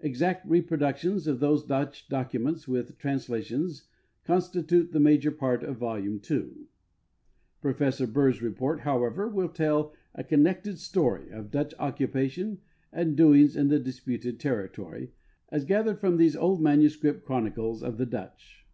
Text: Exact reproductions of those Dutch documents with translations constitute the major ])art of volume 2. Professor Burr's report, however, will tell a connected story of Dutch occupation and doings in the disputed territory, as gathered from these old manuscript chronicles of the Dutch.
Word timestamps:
Exact 0.00 0.44
reproductions 0.46 1.26
of 1.26 1.40
those 1.40 1.64
Dutch 1.64 2.10
documents 2.10 2.68
with 2.68 2.98
translations 2.98 3.86
constitute 4.22 4.92
the 4.92 5.00
major 5.00 5.34
])art 5.40 5.62
of 5.64 5.78
volume 5.78 6.20
2. 6.20 6.66
Professor 7.62 8.06
Burr's 8.06 8.42
report, 8.42 8.80
however, 8.80 9.28
will 9.30 9.48
tell 9.48 9.94
a 10.14 10.22
connected 10.22 10.78
story 10.78 11.30
of 11.30 11.50
Dutch 11.50 11.72
occupation 11.78 12.58
and 12.92 13.16
doings 13.16 13.56
in 13.56 13.68
the 13.68 13.78
disputed 13.78 14.38
territory, 14.38 15.14
as 15.48 15.64
gathered 15.64 16.00
from 16.00 16.18
these 16.18 16.36
old 16.36 16.60
manuscript 16.60 17.24
chronicles 17.24 17.82
of 17.82 17.96
the 17.96 18.04
Dutch. 18.04 18.66